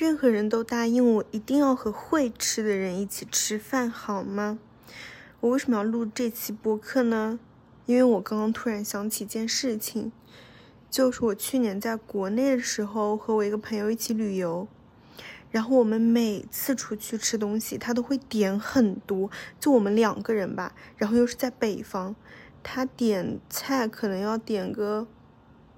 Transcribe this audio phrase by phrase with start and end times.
[0.00, 4.58] 任何人都答应我一定要和会吃的人一起吃饭，好吗？
[5.40, 7.38] 我为什么要录这期播客呢？
[7.84, 10.10] 因为我刚刚突然想起一件事情，
[10.90, 14.66] 就是我去年在国内的时候和我一个朋友一起旅游，
[15.50, 19.30] 然后我们每次出去吃东西，他都会点很多，
[19.60, 22.16] 就我们两个人吧，然后又是在北方，
[22.62, 25.06] 他点菜可能要点个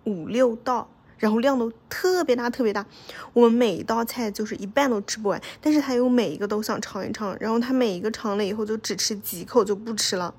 [0.04, 0.89] 五六道。
[1.23, 2.84] 然后量都特别大，特别大。
[3.32, 7.37] 我们每一道菜就是一半都吃不完，但是他又每一个都想尝一尝。
[7.38, 10.34] 然后他每一个尝了以后就只吃几口就不吃了，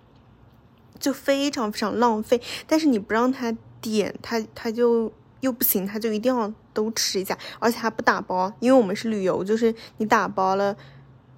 [0.99, 2.41] 就非常非常浪费。
[2.67, 10.75] 但是你不让他点，他他就又不行，他就一定要都吃一下，而且还不打包，因为我们是旅游，就是你打包了，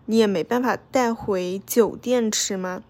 [0.07, 2.81] 你也没办法带回酒店吃嘛，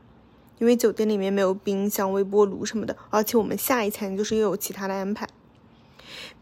[0.59, 5.27] 因为酒店里面没有冰箱、微波炉什么的，而且我们下一餐就是又有其他的安排。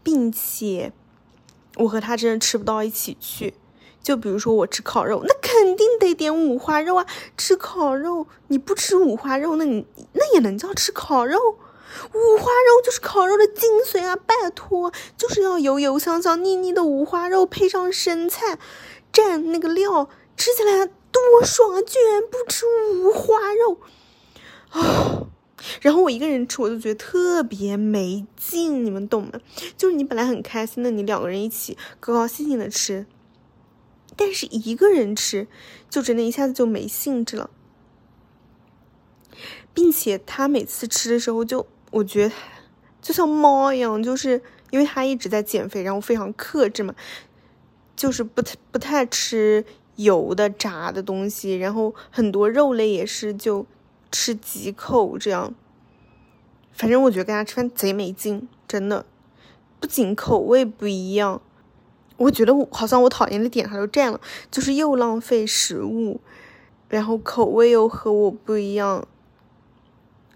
[0.04, 0.92] 并且，
[1.78, 3.54] 我和他真的吃不到一起去。
[4.02, 7.06] 就比如说我吃烤肉，那肯定得点五花肉啊！
[7.38, 11.38] 吃烤肉你不吃五花肉，那你那也能叫吃烤肉？
[12.12, 14.14] 五花肉就是烤肉的精髓啊！
[14.14, 18.58] 拜托，就是要油油香香腻腻的五花肉，配上生菜
[19.10, 21.80] 蘸那个料，吃起来多爽啊！
[21.80, 23.78] 居然不吃五花肉！
[25.84, 29.32] 然后我一个人吃，我就觉得特别没劲，你们懂吗？
[29.76, 33.04] 就是你本来很开心的，你两个人一起高高兴兴的吃，
[34.16, 35.46] 但是一个人吃，
[35.90, 37.50] 就真的一下子就没兴致了。
[39.74, 42.34] 并且他每次吃的时候，就我觉得
[43.02, 44.40] 就像猫一样，就是
[44.70, 46.94] 因为他一直在减肥，然后非常克制嘛，
[47.94, 49.62] 就是不太不太吃
[49.96, 53.66] 油的炸的东西，然后很多肉类也是就。
[54.16, 55.52] 吃几口这样，
[56.74, 59.06] 反正我觉得跟他吃饭贼没劲，真的，
[59.78, 61.40] 不仅口味不一样，
[62.16, 64.20] 我觉得我好像我讨厌的点他都占了，
[64.50, 66.20] 就是又浪费食物，
[66.88, 69.06] 然后口味又和我不一样，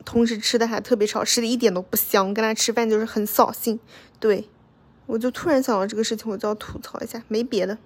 [0.04, 3.80] 同时吃的还特别少，吃的一点都不香，跟他吃饭就是很扫兴。
[4.20, 4.48] 对，
[5.06, 7.78] 我就突然想到这个事情，我就要吐槽一下，没别的，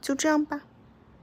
[0.00, 0.62] 就这样吧。